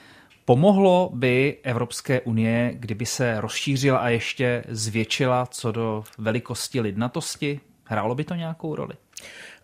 [0.46, 7.60] Pomohlo by Evropské unie, kdyby se rozšířila a ještě zvětšila co do velikosti lidnatosti?
[7.84, 8.94] Hrálo by to nějakou roli?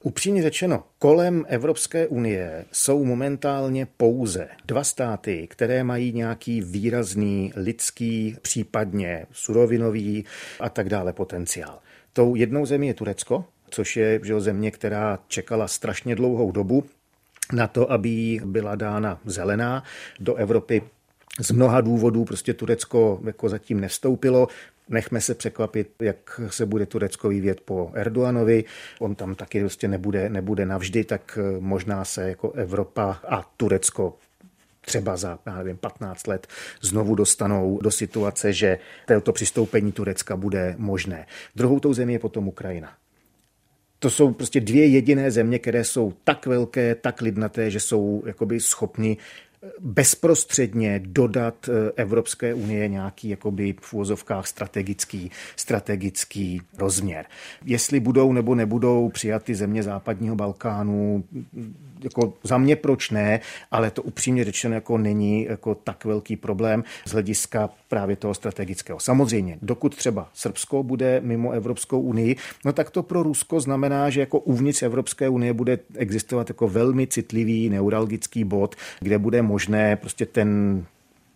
[0.06, 8.38] Upřímně řečeno, kolem Evropské unie jsou momentálně pouze dva státy, které mají nějaký výrazný lidský,
[8.42, 10.26] případně surovinový
[10.60, 11.80] a tak dále potenciál.
[12.13, 16.84] Tou jednou zemí je Turecko, což je že země, která čekala strašně dlouhou dobu
[17.54, 19.84] na to, aby byla dána zelená
[20.20, 20.82] do Evropy.
[21.39, 24.48] Z mnoha důvodů prostě Turecko jako zatím nevstoupilo.
[24.89, 28.63] Nechme se překvapit, jak se bude Turecko vyvět po Erdoganovi.
[29.00, 34.17] On tam taky prostě nebude, nebude navždy, tak eh, možná se jako Evropa a Turecko
[34.86, 36.48] třeba za, já nevím, 15 let
[36.82, 38.80] znovu dostanou do situace, že
[39.24, 41.26] to přistoupení Turecka bude možné.
[41.56, 42.93] Druhou tou zemí je potom Ukrajina.
[44.00, 48.60] To jsou prostě dvě jediné země, které jsou tak velké, tak lidnaté, že jsou jakoby
[48.60, 49.17] schopni
[49.80, 57.26] bezprostředně dodat eh, Evropské unie nějaký jakoby v úvozovkách strategický, strategický rozměr.
[57.65, 61.23] Jestli budou nebo nebudou přijaty země západního Balkánu,
[62.04, 63.39] jako za mě proč ne,
[63.72, 69.00] ale to upřímně řečeno jako není jako tak velký problém z hlediska právě toho strategického.
[69.00, 72.36] Samozřejmě, dokud třeba Srbsko bude mimo Evropskou unii,
[72.66, 77.08] no tak to pro Rusko znamená, že jako uvnitř Evropské unie bude existovat jako velmi
[77.08, 80.86] citlivý neuralgický bod, kde bude možné prostě ten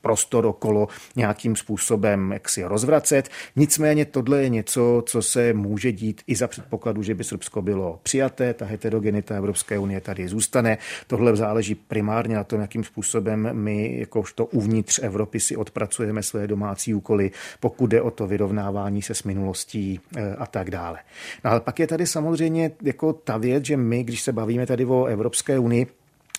[0.01, 3.29] prostor okolo nějakým způsobem jak si rozvracet.
[3.55, 7.99] Nicméně tohle je něco, co se může dít i za předpokladu, že by Srbsko bylo
[8.03, 10.77] přijaté, ta heterogenita Evropské unie tady zůstane.
[11.07, 16.93] Tohle záleží primárně na tom, jakým způsobem my jakožto uvnitř Evropy si odpracujeme své domácí
[16.93, 20.99] úkoly, pokud jde o to vyrovnávání se s minulostí eh, a tak dále.
[21.43, 24.85] No ale pak je tady samozřejmě jako ta věc, že my, když se bavíme tady
[24.85, 25.87] o Evropské unii,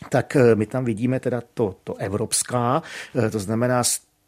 [0.08, 2.82] tak eh, my tam vidíme teda to, to evropská,
[3.14, 3.82] eh, to znamená,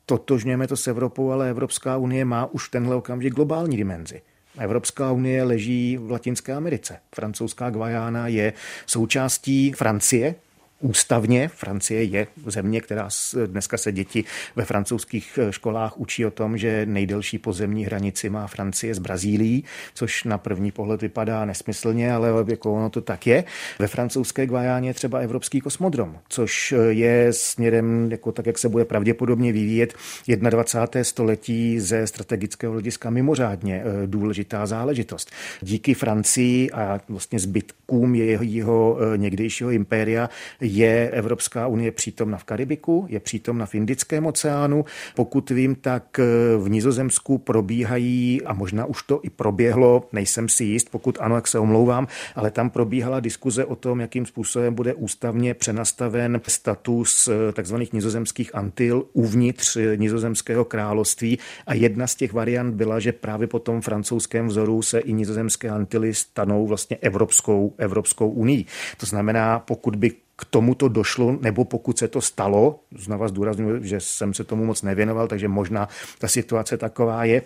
[0.07, 4.23] totožňujeme to s Evropou, ale Evropská unie má už tenhle okamžik globální dimenzi.
[4.59, 6.99] Evropská unie leží v Latinské Americe.
[7.15, 8.53] Francouzská Guajana je
[8.87, 10.35] součástí Francie,
[10.81, 11.49] ústavně.
[11.49, 13.09] Francie je země, která
[13.47, 14.25] dneska se děti
[14.57, 19.65] ve francouzských eh, školách učí o tom, že nejdelší pozemní hranici má Francie s Brazílií,
[19.95, 23.45] což na první pohled vypadá nesmyslně, ale jako ono to tak je.
[23.79, 28.85] Ve francouzské Guajáně třeba Evropský kosmodrom, což eh, je směrem, jako tak, jak se bude
[28.85, 29.95] pravděpodobně vyvíjet
[30.29, 31.05] 21.
[31.05, 35.31] století ze strategického hlediska mimořádně eh, důležitá záležitost.
[35.61, 40.29] Díky Francii a vlastně zbytkům jeho někdejšího impéria
[40.77, 44.85] je Evropská unie přítomna v Karibiku, je přítomna v Indickém oceánu.
[45.15, 46.25] Pokud vím, tak eh,
[46.59, 51.49] v Nizozemsku probíhají, a možná už to i proběhlo, nejsem si jist, pokud ano, jak
[51.49, 57.53] se omlouvám, ale tam probíhala diskuze o tom, jakým způsobem bude ústavně přenastaven status eh,
[57.53, 61.39] takzvaných nizozemských antil uvnitř eh, nizozemského království.
[61.67, 65.71] A jedna z těch variant byla, že právě po tom francouzském vzoru se i nizozemské
[65.71, 68.65] antily stanou vlastně Evropskou, Evropskou unii.
[68.97, 74.01] To znamená, pokud by k tomuto došlo, nebo pokud se to stalo, znova zdůraznuju, že
[74.01, 77.43] jsem se tomu moc nevěnoval, takže možná ta situace taková je,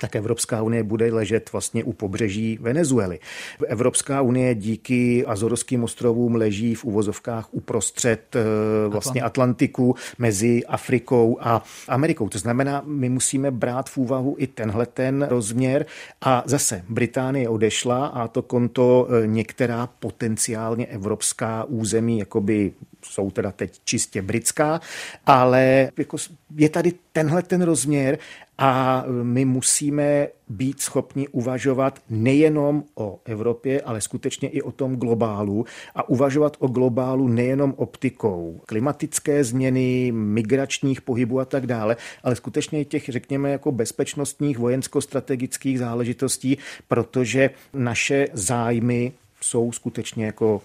[0.00, 3.18] tak Evropská unie bude ležet vlastně u pobřeží Venezuely.
[3.66, 11.62] Evropská unie díky Azorským ostrovům leží v uvozovkách uprostřed eh, vlastně Atlantiku mezi Afrikou a
[11.88, 12.28] Amerikou.
[12.28, 15.86] To znamená, my musíme brát v úvahu i tenhle ten rozměr
[16.20, 23.52] a zase Británie odešla a to konto eh, některá potenciálně evropská území jakoby jsou teda
[23.52, 24.80] teď čistě britská,
[25.26, 26.16] ale jako
[26.56, 28.18] je tady tenhle ten rozměr
[28.58, 35.64] a my musíme být schopni uvažovat nejenom o Evropě, ale skutečně i o tom globálu
[35.94, 42.84] a uvažovat o globálu nejenom optikou klimatické změny, migračních pohybů a tak dále, ale skutečně
[42.84, 49.12] těch, řekněme, jako bezpečnostních vojensko-strategických záležitostí, protože naše zájmy
[49.46, 50.62] jsou skutečně jako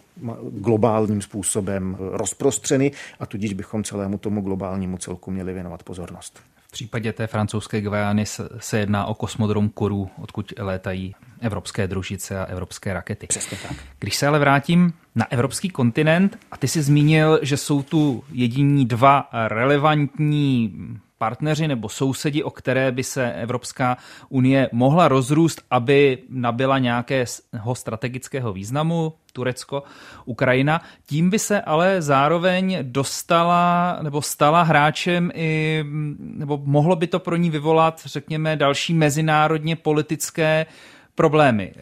[0.52, 6.39] globálním způsobem rozprostřeny a tudíž bychom celému tomu globálnímu celku měli věnovat pozornost.
[6.67, 8.26] V případě té francouzské Guyany
[8.60, 13.28] se jedná o kosmodrom Koru, odkud létají evropské družice a evropské rakety.
[13.28, 13.78] Přesně tak.
[14.00, 18.86] Když se ale vrátím na evropský kontinent, a ty jsi zmínil, že jsou tu jediní
[18.86, 20.74] dva relevantní
[21.21, 23.97] partneři nebo sousedi, o které by se Evropská
[24.29, 29.84] unie mohla rozrůst, aby nabila nějakého strategického významu, Turecko,
[30.25, 30.81] Ukrajina.
[31.05, 35.84] Tím by se ale zároveň dostala nebo stala hráčem i,
[36.17, 40.65] nebo mohlo by to pro ní vyvolat, řekněme, další mezinárodně politické
[41.15, 41.73] problémy.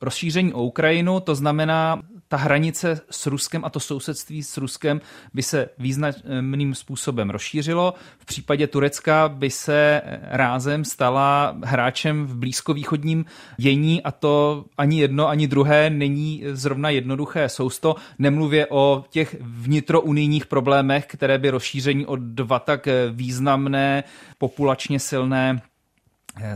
[0.00, 5.00] Rozšíření o Ukrajinu, to znamená ta hranice s Ruskem a to sousedství s Ruskem
[5.34, 7.94] by se významným způsobem rozšířilo.
[8.18, 13.24] V případě Turecka by se rázem stala hráčem v blízkovýchodním
[13.56, 17.96] dění a to ani jedno, ani druhé není zrovna jednoduché sousto.
[18.18, 24.04] Nemluvě o těch vnitrounijních problémech, které by rozšíření o dva tak významné,
[24.38, 25.62] populačně silné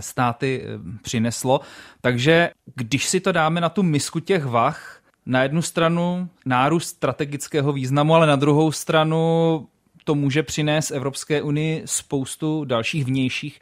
[0.00, 0.64] státy
[1.02, 1.61] přineslo.
[2.00, 4.97] Takže když si to dáme na tu misku těch vach,
[5.29, 9.69] na jednu stranu nárůst strategického významu, ale na druhou stranu
[10.05, 13.61] to může přinést Evropské unii spoustu dalších vnějších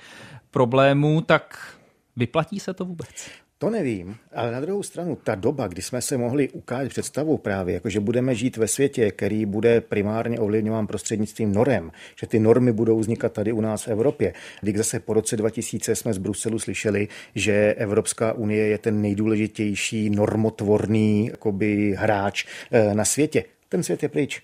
[0.50, 1.74] problémů, tak
[2.16, 3.30] vyplatí se to vůbec?
[3.58, 7.74] To nevím, ale na druhou stranu ta doba, kdy jsme se mohli ukázat představu právě,
[7.74, 12.72] jako že budeme žít ve světě, který bude primárně ovlivňován prostřednictvím norem, že ty normy
[12.72, 14.34] budou vznikat tady u nás v Evropě.
[14.60, 20.10] Když zase po roce 2000 jsme z Bruselu slyšeli, že Evropská unie je ten nejdůležitější
[20.10, 23.44] normotvorný jakoby, hráč eh, na světě.
[23.68, 24.42] Ten svět je pryč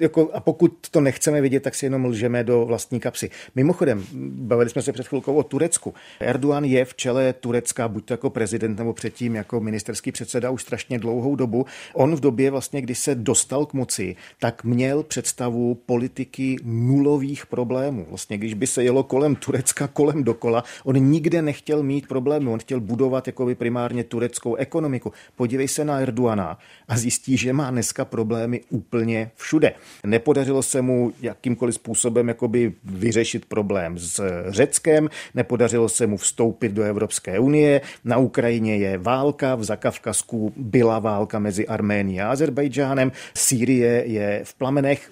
[0.00, 3.30] jako, a pokud to nechceme vidět, tak si jenom lžeme do vlastní kapsy.
[3.54, 5.94] Mimochodem, bavili jsme se před chvilkou o Turecku.
[6.20, 10.62] Erdogan je v čele Turecka, buď to jako prezident nebo předtím jako ministerský předseda už
[10.62, 11.66] strašně dlouhou dobu.
[11.94, 18.06] On v době vlastně, kdy se dostal k moci, tak měl představu politiky nulových problémů.
[18.08, 22.50] Vlastně, když by se jelo kolem Turecka, kolem dokola, on nikde nechtěl mít problémy.
[22.50, 25.12] On chtěl budovat jako primárně tureckou ekonomiku.
[25.36, 26.58] Podívej se na Erdogana
[26.88, 29.74] a zjistí, že má dneska problémy úplně všude.
[30.06, 36.82] Nepodařilo se mu jakýmkoliv způsobem jakoby vyřešit problém s Řeckem, nepodařilo se mu vstoupit do
[36.82, 44.04] Evropské unie, na Ukrajině je válka, v Zakavkazku byla válka mezi Arménií a Azerbajdžánem, Sýrie
[44.06, 45.10] je v plamenech,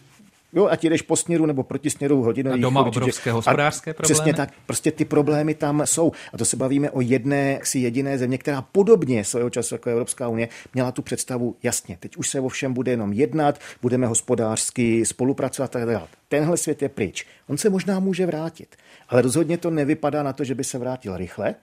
[0.52, 2.60] Jo, ať jdeš po směru nebo proti směru hodinových.
[2.60, 3.00] A doma určitě.
[3.00, 4.14] obrovské hospodářské a problémy.
[4.14, 6.12] Přesně tak, prostě ty problémy tam jsou.
[6.32, 10.28] A to se bavíme o jedné, si jediné země, která podobně svého času jako Evropská
[10.28, 11.96] unie měla tu představu jasně.
[12.00, 16.06] Teď už se o všem bude jenom jednat, budeme hospodářsky spolupracovat a tak dále.
[16.28, 17.26] Tenhle svět je pryč.
[17.48, 18.76] On se možná může vrátit,
[19.08, 21.54] ale rozhodně to nevypadá na to, že by se vrátil rychle.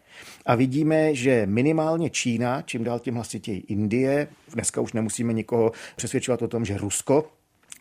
[0.46, 6.42] A vidíme, že minimálně Čína, čím dál tím hlasitěji Indie, dneska už nemusíme nikoho přesvědčovat
[6.42, 7.26] o tom, že Rusko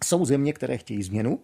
[0.03, 1.41] jsou země, které chtějí změnu.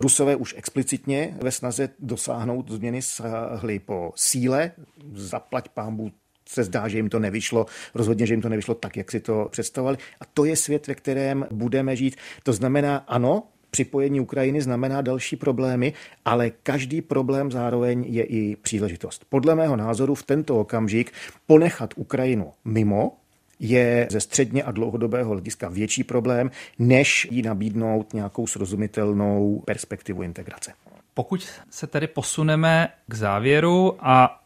[0.00, 4.72] Rusové už explicitně ve snaze dosáhnout změny sahli po síle.
[5.14, 6.10] Zaplať pámbu
[6.48, 9.48] se zdá, že jim to nevyšlo, rozhodně, že jim to nevyšlo tak, jak si to
[9.50, 9.98] představovali.
[10.20, 12.16] A to je svět, ve kterém budeme žít.
[12.42, 15.92] To znamená, ano, připojení Ukrajiny znamená další problémy,
[16.24, 19.24] ale každý problém zároveň je i příležitost.
[19.28, 21.12] Podle mého názoru v tento okamžik
[21.46, 23.17] ponechat Ukrajinu mimo
[23.60, 30.72] je ze středně a dlouhodobého hlediska větší problém, než jí nabídnout nějakou srozumitelnou perspektivu integrace.
[31.14, 34.40] Pokud se tedy posuneme k závěru a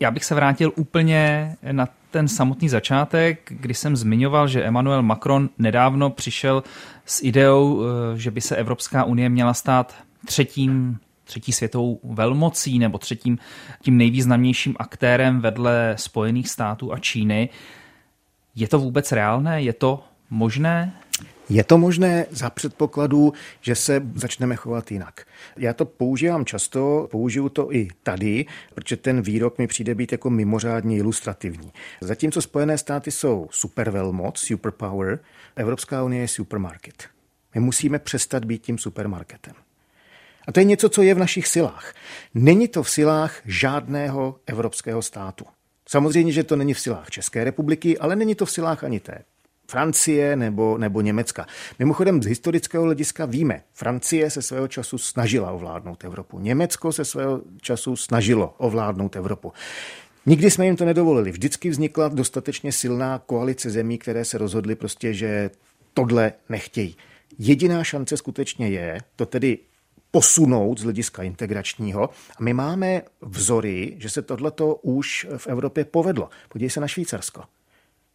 [0.00, 5.50] já bych se vrátil úplně na ten samotný začátek, kdy jsem zmiňoval, že Emmanuel Macron
[5.58, 6.62] nedávno přišel
[7.06, 9.94] s ideou, eh, že by se Evropská unie měla stát
[10.26, 13.38] třetím třetí světovou velmocí nebo třetím
[13.82, 17.48] tím nejvýznamnějším aktérem vedle Spojených států a Číny.
[18.54, 19.62] Je to vůbec reálné?
[19.62, 20.92] Je to možné?
[21.48, 25.26] Je to možné za předpokladu, že se začneme chovat jinak.
[25.56, 30.30] Já to používám často, použiju to i tady, protože ten výrok mi přijde být jako
[30.30, 31.72] mimořádně ilustrativní.
[32.00, 35.18] Zatímco Spojené státy jsou supervelmoc, superpower,
[35.56, 37.04] Evropská unie je supermarket.
[37.54, 39.54] My musíme přestat být tím supermarketem.
[40.46, 41.94] A to je něco, co je v našich silách.
[42.34, 45.44] Není to v silách žádného evropského státu.
[45.88, 49.22] Samozřejmě, že to není v silách České republiky, ale není to v silách ani té
[49.70, 51.46] Francie nebo, nebo Německa.
[51.78, 57.40] Mimochodem z historického hlediska víme, Francie se svého času snažila ovládnout Evropu, Německo se svého
[57.60, 59.52] času snažilo ovládnout Evropu.
[60.26, 61.30] Nikdy jsme jim to nedovolili.
[61.30, 65.50] Vždycky vznikla dostatečně silná koalice zemí, které se rozhodly prostě, že
[65.94, 66.96] tohle nechtějí.
[67.38, 69.58] Jediná šance skutečně je, to tedy
[70.14, 72.02] posunout z hlediska integračního.
[72.36, 76.28] A my máme vzory, že se tohleto už v Evropě povedlo.
[76.48, 77.42] Podívej se na Švýcarsko.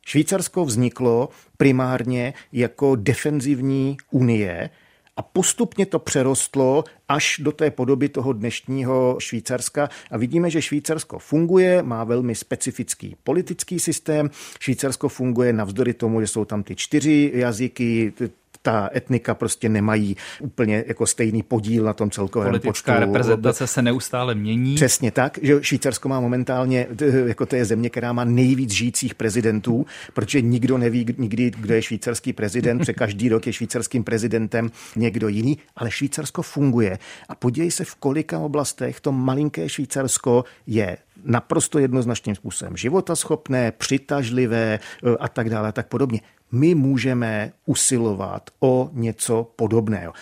[0.06, 4.70] Švýcarsko vzniklo primárně jako defenzivní unie,
[5.18, 9.90] a postupně to přerostlo až do té podoby toho dnešního Švýcarska.
[10.12, 14.30] A vidíme, že Švýcarsko funguje, má velmi specifický politický systém.
[14.60, 18.14] Švýcarsko funguje navzdory tomu, že jsou tam ty čtyři jazyky,
[18.62, 23.06] ta etnika prostě nemají úplně jako stejný podíl na tom celkovém Politická počtu.
[23.06, 24.76] reprezentace se neustále mění.
[24.76, 26.88] Přesně tak, že Švýcarsko má momentálně,
[27.26, 31.82] jako to je země, která má nejvíc žijících prezidentů, protože nikdo neví nikdy, kdo je
[31.82, 36.99] švýcarský prezident, protože každý rok je švýcarským prezidentem někdo jiný, ale Švýcarsko funguje.
[37.30, 44.80] A podívej se, v kolika oblastech to malinké Švýcarsko je naprosto jednoznačným způsobem životaschopné, přitažlivé
[44.80, 46.22] eh, a tak dále a tak podobně
[46.52, 50.14] my můžeme usilovat o něco podobného.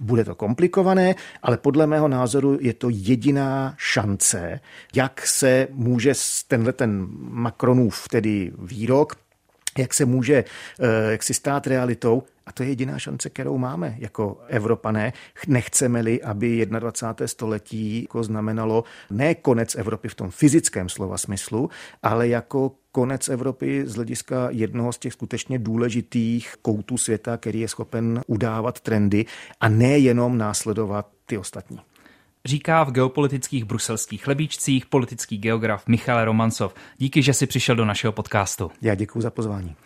[0.00, 4.60] Bude to komplikované, ale podle mého názoru je to jediná šance,
[4.94, 6.12] jak se může
[6.48, 9.21] tenhle ten Macronův tedy výrok
[9.78, 10.44] jak se může
[10.80, 12.22] eh, jak si stát realitou.
[12.46, 15.12] A to je jediná šance, kterou máme jako Evropané.
[15.46, 17.26] Nechceme-li, aby 21.
[17.26, 21.70] století jako znamenalo ne konec Evropy v tom fyzickém slova smyslu,
[22.02, 27.68] ale jako konec Evropy z hlediska jednoho z těch skutečně důležitých koutů světa, který je
[27.68, 29.26] schopen udávat trendy
[29.60, 31.91] a nejenom následovat ty ostatní.
[32.44, 36.74] Říká v geopolitických bruselských chlebíčcích politický geograf Michal Romancov.
[36.98, 38.70] Díky, že jsi přišel do našeho podcastu.
[38.82, 39.76] Já děkuji za pozvání.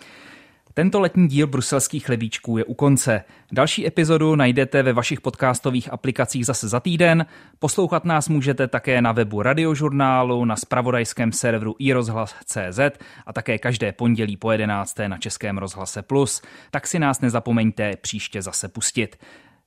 [0.78, 3.24] Tento letní díl bruselských chlebíčků je u konce.
[3.52, 7.26] Další epizodu najdete ve vašich podcastových aplikacích zase za týden.
[7.58, 12.80] Poslouchat nás můžete také na webu radiožurnálu, na spravodajském serveru iRozhlas.cz
[13.26, 14.98] a také každé pondělí po 11.
[15.06, 16.42] na Českém rozhlase Plus.
[16.70, 19.16] Tak si nás nezapomeňte příště zase pustit.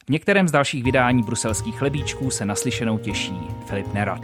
[0.09, 4.21] V některém z dalších vydání bruselských chlebíčků se naslyšenou těší Filip Nerad.